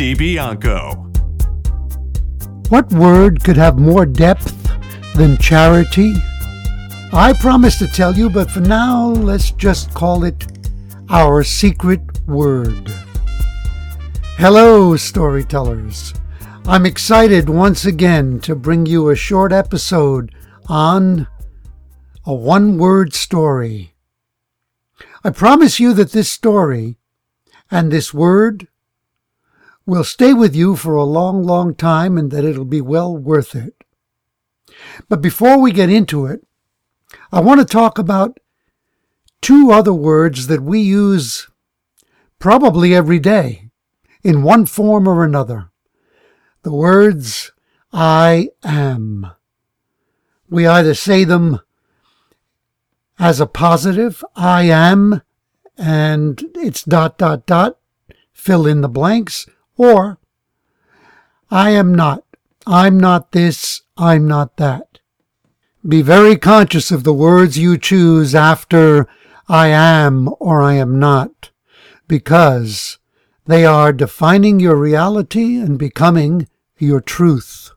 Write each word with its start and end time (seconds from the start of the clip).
DiBianco. 0.00 0.96
What 2.70 2.90
word 2.90 3.44
could 3.44 3.58
have 3.58 3.78
more 3.78 4.06
depth 4.06 4.56
than 5.14 5.36
charity? 5.36 6.14
I 7.12 7.34
promise 7.38 7.78
to 7.80 7.86
tell 7.86 8.16
you, 8.16 8.30
but 8.30 8.50
for 8.50 8.60
now, 8.60 9.08
let's 9.08 9.50
just 9.50 9.92
call 9.92 10.24
it 10.24 10.46
our 11.10 11.44
secret 11.44 12.00
word. 12.26 12.88
Hello, 14.38 14.96
storytellers. 14.96 16.14
I'm 16.64 16.86
excited 16.86 17.50
once 17.50 17.84
again 17.84 18.40
to 18.40 18.54
bring 18.54 18.86
you 18.86 19.10
a 19.10 19.14
short 19.14 19.52
episode 19.52 20.34
on 20.66 21.26
a 22.24 22.32
one 22.32 22.78
word 22.78 23.12
story. 23.12 23.92
I 25.22 25.28
promise 25.28 25.78
you 25.78 25.92
that 25.92 26.12
this 26.12 26.30
story 26.30 26.96
and 27.70 27.92
this 27.92 28.14
word 28.14 28.66
will 29.90 30.04
stay 30.04 30.32
with 30.32 30.54
you 30.54 30.76
for 30.76 30.94
a 30.94 31.04
long, 31.04 31.42
long 31.42 31.74
time 31.74 32.16
and 32.16 32.30
that 32.30 32.44
it'll 32.44 32.64
be 32.64 32.80
well 32.80 33.16
worth 33.16 33.56
it. 33.56 33.74
But 35.08 35.20
before 35.20 35.58
we 35.58 35.72
get 35.72 35.90
into 35.90 36.26
it, 36.26 36.46
I 37.32 37.40
want 37.40 37.58
to 37.60 37.66
talk 37.66 37.98
about 37.98 38.38
two 39.42 39.72
other 39.72 39.92
words 39.92 40.46
that 40.46 40.62
we 40.62 40.78
use 40.80 41.48
probably 42.38 42.94
every 42.94 43.18
day 43.18 43.70
in 44.22 44.44
one 44.44 44.64
form 44.64 45.08
or 45.08 45.24
another. 45.24 45.70
The 46.62 46.72
words 46.72 47.50
I 47.92 48.50
am. 48.62 49.32
We 50.48 50.68
either 50.68 50.94
say 50.94 51.24
them 51.24 51.60
as 53.18 53.40
a 53.40 53.46
positive, 53.46 54.24
I 54.36 54.64
am, 54.64 55.22
and 55.76 56.44
it's 56.54 56.84
dot, 56.84 57.18
dot, 57.18 57.44
dot, 57.44 57.78
fill 58.32 58.66
in 58.66 58.82
the 58.82 58.88
blanks, 58.88 59.46
or, 59.80 60.18
I 61.50 61.70
am 61.70 61.94
not. 61.94 62.22
I'm 62.66 63.00
not 63.00 63.32
this. 63.32 63.80
I'm 63.96 64.28
not 64.28 64.58
that. 64.58 64.98
Be 65.88 66.02
very 66.02 66.36
conscious 66.36 66.90
of 66.90 67.02
the 67.02 67.14
words 67.14 67.56
you 67.56 67.78
choose 67.78 68.34
after 68.34 69.08
I 69.48 69.68
am 69.68 70.28
or 70.38 70.60
I 70.60 70.74
am 70.74 70.98
not, 70.98 71.50
because 72.06 72.98
they 73.46 73.64
are 73.64 73.90
defining 73.90 74.60
your 74.60 74.76
reality 74.76 75.56
and 75.56 75.78
becoming 75.78 76.46
your 76.76 77.00
truth. 77.00 77.70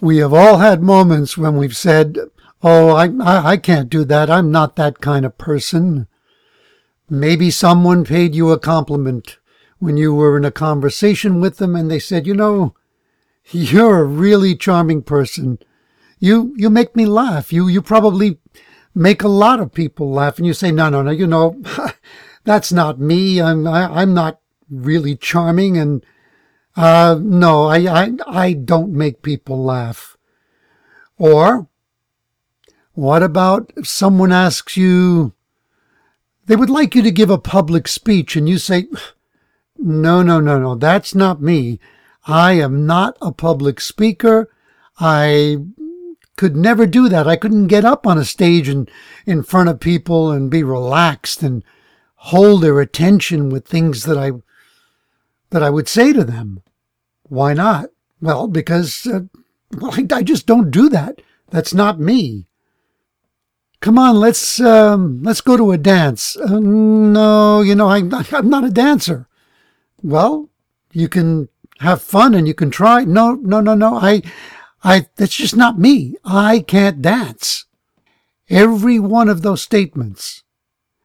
We 0.00 0.18
have 0.18 0.32
all 0.32 0.58
had 0.58 0.82
moments 0.84 1.36
when 1.36 1.56
we've 1.56 1.76
said, 1.76 2.16
Oh, 2.62 2.90
I, 2.90 3.06
I, 3.20 3.50
I 3.52 3.56
can't 3.56 3.90
do 3.90 4.04
that. 4.04 4.30
I'm 4.30 4.52
not 4.52 4.76
that 4.76 5.00
kind 5.00 5.26
of 5.26 5.36
person. 5.36 6.06
Maybe 7.10 7.50
someone 7.50 8.04
paid 8.04 8.36
you 8.36 8.52
a 8.52 8.58
compliment 8.58 9.38
when 9.78 9.96
you 9.96 10.14
were 10.14 10.36
in 10.36 10.44
a 10.44 10.50
conversation 10.50 11.40
with 11.40 11.58
them 11.58 11.76
and 11.76 11.90
they 11.90 11.98
said, 11.98 12.26
you 12.26 12.34
know, 12.34 12.74
you're 13.50 14.00
a 14.00 14.04
really 14.04 14.54
charming 14.54 15.02
person. 15.02 15.58
You, 16.18 16.54
you 16.56 16.68
make 16.68 16.96
me 16.96 17.06
laugh. 17.06 17.52
You, 17.52 17.68
you 17.68 17.80
probably 17.80 18.38
make 18.94 19.22
a 19.22 19.28
lot 19.28 19.60
of 19.60 19.72
people 19.72 20.10
laugh. 20.10 20.38
And 20.38 20.46
you 20.46 20.52
say, 20.52 20.72
no, 20.72 20.88
no, 20.88 21.02
no, 21.02 21.10
you 21.10 21.26
know, 21.26 21.62
that's 22.44 22.72
not 22.72 22.98
me. 22.98 23.40
I'm, 23.40 23.66
I, 23.66 23.84
am 23.84 23.92
i 23.92 24.02
am 24.02 24.14
not 24.14 24.40
really 24.68 25.16
charming. 25.16 25.76
And, 25.76 26.04
uh, 26.76 27.18
no, 27.20 27.66
I, 27.66 27.78
I, 27.78 28.12
I 28.26 28.52
don't 28.52 28.92
make 28.92 29.22
people 29.22 29.62
laugh. 29.62 30.16
Or 31.16 31.68
what 32.94 33.22
about 33.22 33.72
if 33.76 33.86
someone 33.86 34.32
asks 34.32 34.76
you, 34.76 35.32
they 36.46 36.56
would 36.56 36.70
like 36.70 36.94
you 36.94 37.02
to 37.02 37.10
give 37.10 37.30
a 37.30 37.38
public 37.38 37.86
speech 37.86 38.34
and 38.34 38.48
you 38.48 38.58
say, 38.58 38.88
no, 39.78 40.22
no, 40.22 40.40
no, 40.40 40.58
no. 40.58 40.74
That's 40.74 41.14
not 41.14 41.40
me. 41.40 41.78
I 42.26 42.52
am 42.54 42.86
not 42.86 43.16
a 43.22 43.32
public 43.32 43.80
speaker. 43.80 44.50
I 45.00 45.58
could 46.36 46.56
never 46.56 46.86
do 46.86 47.08
that. 47.08 47.26
I 47.26 47.36
couldn't 47.36 47.68
get 47.68 47.84
up 47.84 48.06
on 48.06 48.18
a 48.18 48.24
stage 48.24 48.68
and 48.68 48.90
in 49.26 49.42
front 49.42 49.68
of 49.68 49.80
people 49.80 50.30
and 50.30 50.50
be 50.50 50.62
relaxed 50.62 51.42
and 51.42 51.64
hold 52.16 52.62
their 52.62 52.80
attention 52.80 53.48
with 53.48 53.66
things 53.66 54.04
that 54.04 54.18
I 54.18 54.32
that 55.50 55.62
I 55.62 55.70
would 55.70 55.88
say 55.88 56.12
to 56.12 56.24
them. 56.24 56.62
Why 57.24 57.54
not? 57.54 57.90
Well, 58.20 58.48
because 58.48 59.06
uh, 59.06 59.20
well, 59.76 59.94
I, 59.94 60.06
I, 60.12 60.22
just 60.22 60.46
don't 60.46 60.70
do 60.70 60.88
that. 60.88 61.22
That's 61.50 61.72
not 61.72 62.00
me. 62.00 62.46
Come 63.80 63.98
on, 63.98 64.16
let's 64.16 64.60
um, 64.60 65.22
let's 65.22 65.40
go 65.40 65.56
to 65.56 65.72
a 65.72 65.78
dance. 65.78 66.36
Uh, 66.36 66.58
no, 66.58 67.62
you 67.62 67.74
know 67.74 67.88
I, 67.88 67.98
I'm 68.32 68.50
not 68.50 68.64
a 68.64 68.70
dancer. 68.70 69.27
Well, 70.02 70.48
you 70.92 71.08
can 71.08 71.48
have 71.80 72.02
fun 72.02 72.34
and 72.34 72.46
you 72.46 72.54
can 72.54 72.70
try. 72.70 73.04
No, 73.04 73.34
no, 73.34 73.60
no, 73.60 73.74
no. 73.74 73.96
I, 73.96 74.22
I, 74.82 75.06
that's 75.16 75.34
just 75.34 75.56
not 75.56 75.78
me. 75.78 76.16
I 76.24 76.60
can't 76.60 77.02
dance. 77.02 77.64
Every 78.48 78.98
one 78.98 79.28
of 79.28 79.42
those 79.42 79.62
statements 79.62 80.42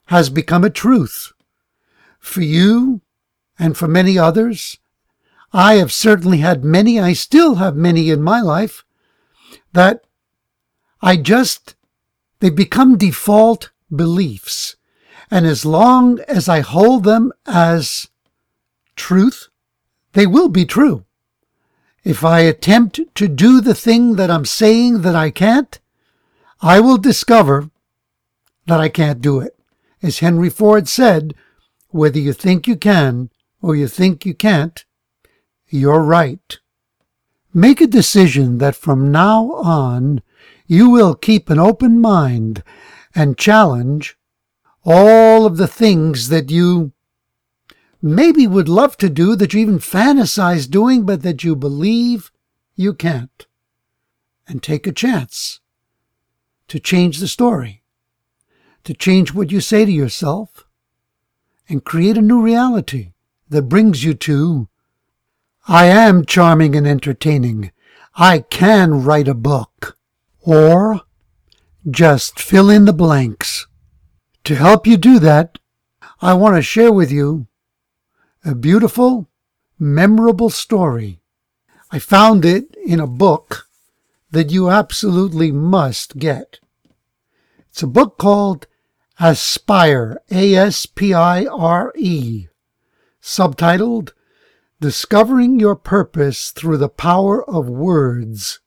has 0.07 0.29
become 0.29 0.63
a 0.63 0.69
truth 0.69 1.33
for 2.19 2.41
you 2.41 3.01
and 3.59 3.77
for 3.77 3.87
many 3.87 4.17
others. 4.17 4.77
I 5.51 5.75
have 5.75 5.91
certainly 5.91 6.39
had 6.39 6.63
many, 6.63 6.99
I 6.99 7.13
still 7.13 7.55
have 7.55 7.75
many 7.75 8.09
in 8.09 8.21
my 8.21 8.41
life 8.41 8.83
that 9.73 10.03
I 11.01 11.17
just, 11.17 11.75
they 12.39 12.49
become 12.49 12.97
default 12.97 13.71
beliefs. 13.93 14.75
And 15.29 15.45
as 15.45 15.65
long 15.65 16.19
as 16.21 16.47
I 16.49 16.61
hold 16.61 17.03
them 17.03 17.31
as 17.45 18.07
truth, 18.95 19.49
they 20.13 20.25
will 20.25 20.49
be 20.49 20.65
true. 20.65 21.05
If 22.03 22.23
I 22.23 22.41
attempt 22.41 22.99
to 23.15 23.27
do 23.27 23.61
the 23.61 23.75
thing 23.75 24.15
that 24.15 24.29
I'm 24.29 24.45
saying 24.45 25.01
that 25.01 25.15
I 25.15 25.31
can't, 25.31 25.79
I 26.61 26.79
will 26.79 26.97
discover 26.97 27.69
that 28.67 28.79
I 28.79 28.89
can't 28.89 29.21
do 29.21 29.39
it. 29.39 29.57
As 30.01 30.19
Henry 30.19 30.49
Ford 30.49 30.87
said, 30.87 31.33
whether 31.89 32.19
you 32.19 32.33
think 32.33 32.67
you 32.67 32.75
can 32.75 33.29
or 33.61 33.75
you 33.75 33.87
think 33.87 34.25
you 34.25 34.33
can't, 34.33 34.83
you're 35.69 36.01
right. 36.01 36.59
Make 37.53 37.81
a 37.81 37.87
decision 37.87 38.57
that 38.57 38.75
from 38.75 39.11
now 39.11 39.51
on 39.53 40.21
you 40.67 40.89
will 40.89 41.15
keep 41.15 41.49
an 41.49 41.59
open 41.59 42.01
mind 42.01 42.63
and 43.15 43.37
challenge 43.37 44.17
all 44.85 45.45
of 45.45 45.57
the 45.57 45.67
things 45.67 46.29
that 46.29 46.49
you 46.49 46.91
maybe 48.03 48.45
would 48.45 48.69
love 48.69 48.97
to 48.97 49.09
do, 49.09 49.35
that 49.37 49.53
you 49.53 49.61
even 49.61 49.79
fantasize 49.79 50.69
doing, 50.69 51.05
but 51.05 51.23
that 51.23 51.43
you 51.43 51.55
believe 51.55 52.31
you 52.75 52.93
can't. 52.93 53.47
And 54.47 54.61
take 54.61 54.85
a 54.85 54.91
chance 54.91 55.61
to 56.67 56.79
change 56.79 57.19
the 57.19 57.27
story, 57.27 57.81
to 58.83 58.93
change 58.93 59.33
what 59.33 59.51
you 59.51 59.61
say 59.61 59.85
to 59.85 59.91
yourself, 59.91 60.67
and 61.69 61.85
create 61.85 62.17
a 62.17 62.21
new 62.21 62.41
reality 62.41 63.13
that 63.49 63.63
brings 63.63 64.03
you 64.03 64.13
to 64.13 64.67
I 65.65 65.85
am 65.85 66.25
charming 66.25 66.75
and 66.75 66.85
entertaining. 66.85 67.71
I 68.15 68.39
can 68.39 69.03
write 69.03 69.29
a 69.29 69.33
book. 69.33 69.97
Or 70.41 71.01
just 71.89 72.37
fill 72.37 72.69
in 72.69 72.83
the 72.83 72.93
blanks. 72.93 73.65
To 74.43 74.55
help 74.55 74.85
you 74.85 74.97
do 74.97 75.19
that, 75.19 75.57
I 76.21 76.33
want 76.33 76.57
to 76.57 76.61
share 76.61 76.91
with 76.91 77.11
you 77.11 77.47
a 78.45 78.53
beautiful, 78.53 79.29
memorable 79.79 80.49
story. 80.49 81.21
I 81.91 81.99
found 81.99 82.43
it 82.43 82.75
in 82.85 82.99
a 82.99 83.07
book 83.07 83.69
that 84.31 84.51
you 84.51 84.69
absolutely 84.69 85.49
must 85.51 86.17
get. 86.17 86.59
It's 87.69 87.83
a 87.83 87.87
book 87.87 88.17
called 88.17 88.67
Aspire, 89.19 90.19
A 90.29 90.55
S 90.55 90.85
P 90.85 91.13
I 91.13 91.45
R 91.45 91.93
E, 91.95 92.47
subtitled 93.21 94.11
Discovering 94.81 95.59
Your 95.59 95.77
Purpose 95.77 96.51
Through 96.51 96.77
the 96.77 96.89
Power 96.89 97.49
of 97.49 97.69
Words 97.69 98.59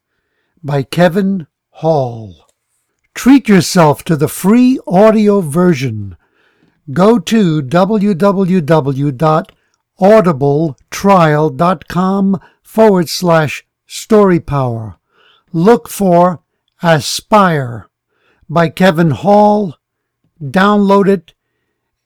by 0.62 0.84
Kevin 0.84 1.49
Hall. 1.69 2.46
Treat 3.14 3.46
yourself 3.46 4.05
to 4.05 4.17
the 4.17 4.28
free 4.28 4.81
audio 4.87 5.43
version. 5.43 6.17
Go 6.93 7.19
to 7.19 7.61
www 7.61 9.17
audibletrial.com 10.00 12.40
forward 12.62 13.08
slash 13.08 13.64
story 13.87 14.40
power. 14.40 14.96
Look 15.52 15.88
for 15.88 16.43
Aspire 16.82 17.88
by 18.48 18.69
Kevin 18.69 19.12
Hall. 19.12 19.76
Download 20.43 21.08
it, 21.08 21.34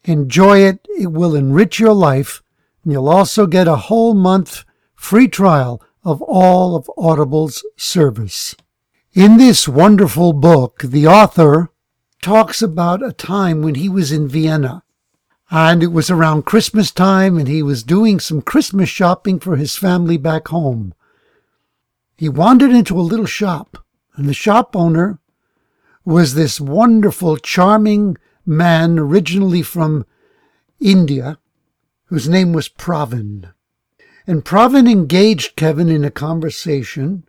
enjoy 0.05 0.61
it. 0.61 0.87
It 0.99 1.13
will 1.13 1.35
enrich 1.35 1.81
your 1.81 1.95
life. 1.95 2.43
And 2.85 2.93
you'll 2.93 3.09
also 3.09 3.47
get 3.47 3.67
a 3.67 3.77
whole 3.77 4.15
month 4.15 4.65
free 4.95 5.29
trial 5.29 5.83
of 6.05 6.23
all 6.23 6.77
of 6.77 6.91
Audible's 6.97 7.65
service. 7.77 8.55
In 9.13 9.39
this 9.39 9.67
wonderful 9.67 10.33
book, 10.33 10.83
the 10.83 11.07
author 11.07 11.71
talks 12.23 12.63
about 12.63 13.05
a 13.05 13.13
time 13.13 13.63
when 13.63 13.75
he 13.75 13.89
was 13.89 14.13
in 14.13 14.29
Vienna. 14.29 14.85
And 15.51 15.83
it 15.83 15.89
was 15.89 16.11
around 16.11 16.47
Christmas 16.47 16.93
time, 16.93 17.37
and 17.37 17.49
he 17.49 17.63
was 17.63 17.83
doing 17.83 18.21
some 18.21 18.41
Christmas 18.41 18.89
shopping 18.89 19.41
for 19.41 19.57
his 19.57 19.77
family 19.77 20.17
back 20.17 20.49
home. 20.49 20.95
He 22.17 22.29
wandered 22.29 22.71
into 22.71 22.99
a 22.99 23.03
little 23.03 23.27
shop, 23.27 23.85
and 24.15 24.29
the 24.29 24.35
shop 24.35 24.77
owner 24.77 25.19
was 26.05 26.35
this 26.35 26.61
wonderful, 26.61 27.37
charming 27.37 28.17
man 28.47 28.99
originally 28.99 29.63
from 29.63 30.07
India, 30.79 31.39
whose 32.07 32.29
name 32.29 32.53
was 32.53 32.69
Pravin. 32.69 33.53
And 34.27 34.45
Pravin 34.45 34.89
engaged 34.89 35.57
Kevin 35.57 35.89
in 35.89 36.05
a 36.05 36.11
conversation, 36.11 37.25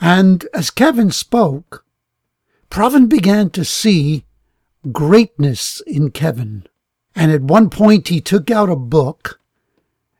and 0.00 0.46
as 0.52 0.70
Kevin 0.70 1.10
spoke, 1.10 1.86
Pravin 2.70 3.08
began 3.08 3.48
to 3.50 3.64
see 3.64 4.26
greatness 4.92 5.80
in 5.86 6.10
Kevin. 6.10 6.66
And 7.14 7.30
at 7.30 7.42
one 7.42 7.70
point, 7.70 8.08
he 8.08 8.20
took 8.20 8.50
out 8.50 8.68
a 8.68 8.76
book 8.76 9.40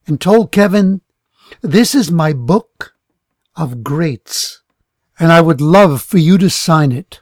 and 0.07 0.21
told 0.21 0.53
Kevin, 0.53 1.01
This 1.61 1.95
is 1.95 2.11
my 2.11 2.33
book 2.33 2.95
of 3.57 3.83
greats, 3.83 4.63
and 5.19 5.33
I 5.33 5.41
would 5.41 5.61
love 5.61 6.03
for 6.03 6.19
you 6.19 6.39
to 6.39 6.51
sign 6.51 6.93
it. 6.93 7.21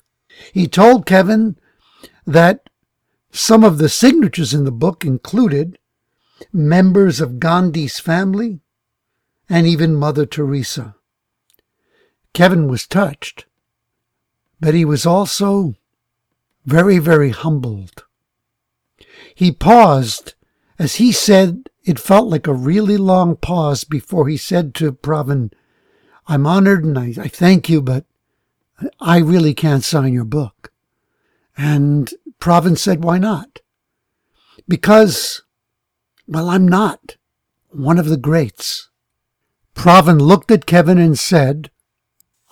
He 0.53 0.67
told 0.67 1.07
Kevin 1.07 1.57
that 2.27 2.69
some 3.31 3.65
of 3.65 3.79
the 3.79 3.89
signatures 3.89 4.53
in 4.53 4.65
the 4.65 4.73
book 4.73 5.05
included 5.05 5.79
members 6.53 7.21
of 7.21 7.41
Gandhi's 7.41 7.99
family 7.99 8.61
and 9.49 9.67
even 9.67 9.95
Mother 9.95 10.27
Teresa. 10.27 10.97
Kevin 12.35 12.69
was 12.69 12.87
touched, 12.87 13.47
but 14.61 14.75
he 14.75 14.85
was 14.85 15.07
also 15.07 15.75
very, 16.65 16.99
very 16.99 17.31
humbled. 17.31 18.05
He 19.35 19.53
paused 19.53 20.35
as 20.79 20.97
he 20.97 21.13
said 21.13 21.69
it 21.85 21.99
felt 21.99 22.29
like 22.29 22.47
a 22.47 22.53
really 22.53 22.97
long 22.97 23.37
pause 23.37 23.85
before 23.85 24.29
he 24.29 24.37
said 24.37 24.75
to 24.75 24.93
Pravin, 24.93 25.53
I'm 26.27 26.47
honored 26.47 26.85
and 26.85 26.99
I, 26.99 27.15
I 27.19 27.29
thank 27.29 27.69
you, 27.69 27.83
but 27.83 28.05
I 29.01 29.19
really 29.19 29.55
can't 29.55 29.85
sign 29.85 30.13
your 30.13 30.25
book. 30.25 30.73
And 31.57 32.13
Pravin 32.41 32.79
said, 32.79 33.05
Why 33.05 33.19
not? 33.19 33.61
Because, 34.69 35.43
well, 36.27 36.49
I'm 36.49 36.67
not 36.67 37.17
one 37.71 37.99
of 37.99 38.07
the 38.07 38.17
greats. 38.17 38.91
Pravin 39.75 40.21
looked 40.21 40.51
at 40.51 40.67
Kevin 40.67 40.99
and 40.99 41.19
said, 41.19 41.71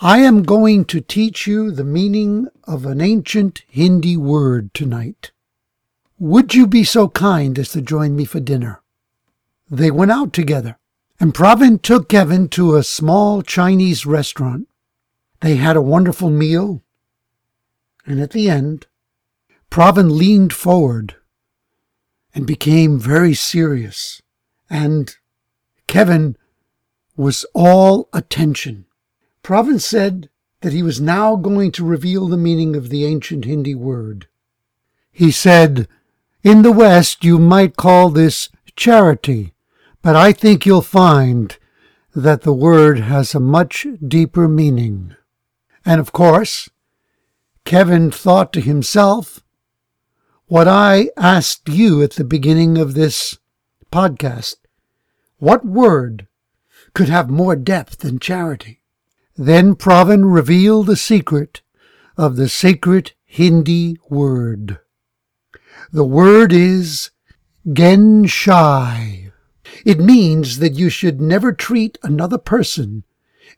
I 0.00 0.18
am 0.18 0.42
going 0.42 0.84
to 0.86 1.00
teach 1.00 1.46
you 1.46 1.70
the 1.70 1.84
meaning 1.84 2.48
of 2.64 2.86
an 2.86 3.00
ancient 3.00 3.62
Hindi 3.68 4.16
word 4.16 4.72
tonight. 4.72 5.32
Would 6.20 6.54
you 6.54 6.66
be 6.66 6.84
so 6.84 7.08
kind 7.08 7.58
as 7.58 7.70
to 7.70 7.80
join 7.80 8.14
me 8.14 8.26
for 8.26 8.40
dinner? 8.40 8.82
They 9.70 9.90
went 9.90 10.10
out 10.10 10.34
together, 10.34 10.78
and 11.18 11.32
Pravin 11.32 11.80
took 11.80 12.10
Kevin 12.10 12.48
to 12.50 12.76
a 12.76 12.84
small 12.84 13.40
Chinese 13.40 14.04
restaurant. 14.04 14.68
They 15.40 15.56
had 15.56 15.76
a 15.76 15.82
wonderful 15.82 16.28
meal, 16.28 16.82
and 18.04 18.20
at 18.20 18.32
the 18.32 18.50
end, 18.50 18.86
Pravin 19.70 20.10
leaned 20.14 20.52
forward 20.52 21.16
and 22.34 22.46
became 22.46 23.00
very 23.00 23.32
serious, 23.32 24.20
and 24.68 25.16
Kevin 25.86 26.36
was 27.16 27.46
all 27.54 28.10
attention. 28.12 28.84
Pravin 29.42 29.80
said 29.80 30.28
that 30.60 30.74
he 30.74 30.82
was 30.82 31.00
now 31.00 31.36
going 31.36 31.72
to 31.72 31.82
reveal 31.82 32.28
the 32.28 32.36
meaning 32.36 32.76
of 32.76 32.90
the 32.90 33.06
ancient 33.06 33.46
Hindi 33.46 33.74
word. 33.74 34.28
He 35.10 35.30
said, 35.30 35.88
In 36.42 36.62
the 36.62 36.72
West, 36.72 37.22
you 37.22 37.38
might 37.38 37.76
call 37.76 38.08
this 38.08 38.48
charity, 38.74 39.52
but 40.00 40.16
I 40.16 40.32
think 40.32 40.64
you'll 40.64 40.80
find 40.80 41.58
that 42.14 42.42
the 42.42 42.54
word 42.54 43.00
has 43.00 43.34
a 43.34 43.40
much 43.40 43.86
deeper 44.06 44.48
meaning. 44.48 45.14
And 45.84 46.00
of 46.00 46.12
course, 46.12 46.70
Kevin 47.66 48.10
thought 48.10 48.54
to 48.54 48.60
himself, 48.62 49.40
what 50.46 50.66
I 50.66 51.10
asked 51.16 51.68
you 51.68 52.02
at 52.02 52.12
the 52.12 52.24
beginning 52.24 52.78
of 52.78 52.94
this 52.94 53.38
podcast. 53.92 54.56
What 55.36 55.64
word 55.64 56.26
could 56.94 57.08
have 57.08 57.28
more 57.30 57.54
depth 57.54 57.98
than 57.98 58.18
charity? 58.18 58.80
Then 59.36 59.74
Pravin 59.76 60.32
revealed 60.34 60.86
the 60.86 60.96
secret 60.96 61.60
of 62.16 62.36
the 62.36 62.48
sacred 62.48 63.12
Hindi 63.26 63.98
word. 64.08 64.80
The 65.92 66.04
word 66.04 66.52
is 66.52 67.10
Genshai. 67.70 69.32
It 69.84 69.98
means 69.98 70.58
that 70.58 70.74
you 70.74 70.88
should 70.88 71.20
never 71.20 71.52
treat 71.52 71.98
another 72.02 72.38
person 72.38 73.04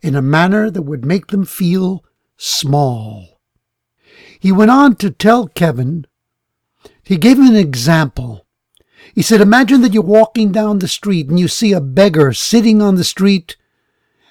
in 0.00 0.14
a 0.14 0.22
manner 0.22 0.70
that 0.70 0.82
would 0.82 1.04
make 1.04 1.28
them 1.28 1.44
feel 1.44 2.04
small. 2.36 3.40
He 4.38 4.50
went 4.52 4.70
on 4.70 4.96
to 4.96 5.10
tell 5.10 5.48
Kevin, 5.48 6.06
he 7.02 7.16
gave 7.16 7.38
him 7.38 7.46
an 7.46 7.56
example. 7.56 8.46
He 9.14 9.22
said, 9.22 9.40
Imagine 9.40 9.82
that 9.82 9.92
you're 9.92 10.02
walking 10.02 10.52
down 10.52 10.78
the 10.78 10.88
street 10.88 11.28
and 11.28 11.38
you 11.38 11.48
see 11.48 11.72
a 11.72 11.80
beggar 11.80 12.32
sitting 12.32 12.80
on 12.80 12.94
the 12.94 13.04
street 13.04 13.56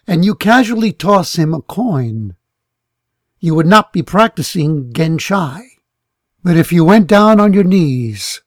and 0.07 0.25
you 0.25 0.35
casually 0.35 0.91
toss 0.91 1.35
him 1.35 1.53
a 1.53 1.61
coin, 1.61 2.35
you 3.39 3.55
would 3.55 3.67
not 3.67 3.93
be 3.93 4.01
practicing 4.01 4.91
Genshai. 4.93 5.70
But 6.43 6.57
if 6.57 6.71
you 6.71 6.83
went 6.83 7.07
down 7.07 7.39
on 7.39 7.53
your 7.53 7.63
knees 7.63 8.41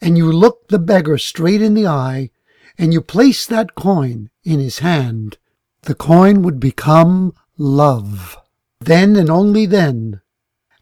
and 0.00 0.18
you 0.18 0.30
looked 0.30 0.68
the 0.68 0.78
beggar 0.78 1.18
straight 1.18 1.62
in 1.62 1.74
the 1.74 1.86
eye 1.86 2.30
and 2.76 2.92
you 2.92 3.00
placed 3.00 3.48
that 3.48 3.74
coin 3.74 4.30
in 4.42 4.60
his 4.60 4.80
hand, 4.80 5.38
the 5.82 5.94
coin 5.94 6.42
would 6.42 6.60
become 6.60 7.34
love. 7.56 8.36
Then 8.80 9.16
and 9.16 9.30
only 9.30 9.64
then, 9.66 10.20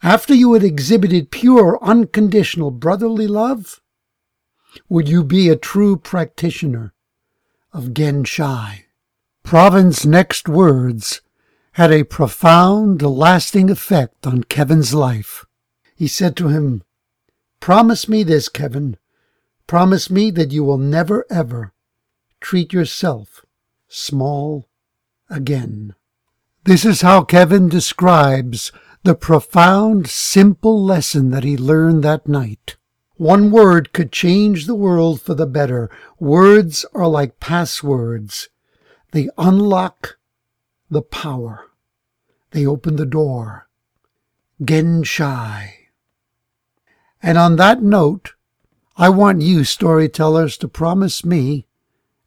after 0.02 0.34
you 0.34 0.54
had 0.54 0.64
exhibited 0.64 1.30
pure, 1.30 1.78
unconditional 1.82 2.70
brotherly 2.70 3.28
love, 3.28 3.80
would 4.88 5.08
you 5.08 5.22
be 5.22 5.49
a 5.49 5.56
true 5.56 5.96
practitioner 5.96 6.92
of 7.72 7.94
Genshai. 7.94 8.84
Pravin's 9.42 10.04
next 10.04 10.49
words 10.49 11.22
had 11.72 11.90
a 11.90 12.04
profound, 12.04 13.00
lasting 13.00 13.70
effect 13.70 14.26
on 14.26 14.44
Kevin's 14.44 14.92
life. 14.92 15.46
He 16.02 16.09
said 16.09 16.35
to 16.38 16.49
him, 16.49 16.82
Promise 17.61 18.09
me 18.09 18.25
this, 18.25 18.49
Kevin. 18.49 18.97
Promise 19.68 20.11
me 20.11 20.32
that 20.32 20.50
you 20.50 20.64
will 20.64 20.76
never, 20.76 21.25
ever 21.30 21.75
treat 22.40 22.73
yourself 22.73 23.44
small 23.87 24.68
again. 25.30 25.94
This 26.64 26.85
is 26.85 27.02
how 27.02 27.23
Kevin 27.23 27.68
describes 27.68 28.73
the 29.04 29.14
profound, 29.14 30.09
simple 30.09 30.82
lesson 30.82 31.30
that 31.30 31.44
he 31.44 31.56
learned 31.56 32.02
that 32.02 32.26
night. 32.26 32.75
One 33.14 33.52
word 33.52 33.92
could 33.92 34.11
change 34.11 34.66
the 34.66 34.75
world 34.75 35.23
for 35.23 35.35
the 35.35 35.47
better. 35.47 35.88
Words 36.18 36.85
are 36.94 37.06
like 37.06 37.38
passwords. 37.38 38.49
They 39.12 39.28
unlock 39.38 40.18
the 40.90 41.02
power. 41.02 41.66
They 42.50 42.66
open 42.66 42.97
the 42.97 43.06
door. 43.06 43.68
Genshai. 44.61 45.76
And 47.23 47.38
on 47.38 47.57
that 47.57 47.83
note, 47.83 48.35
I 48.97 49.09
want 49.09 49.43
you 49.43 49.64
storytellers 49.64 50.57
to 50.59 50.69
promise 50.69 51.25
me 51.25 51.67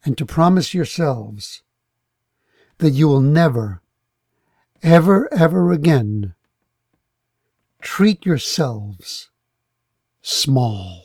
and 0.03 0.17
to 0.17 0.25
promise 0.25 0.73
yourselves 0.73 1.61
that 2.77 2.91
you 2.91 3.07
will 3.07 3.21
never, 3.21 3.81
ever, 4.81 5.31
ever 5.33 5.71
again 5.71 6.33
treat 7.81 8.25
yourselves 8.25 9.29
small. 10.21 11.03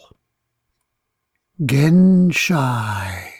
Genshai. 1.62 3.39